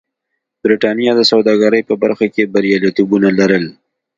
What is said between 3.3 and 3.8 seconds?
لرل.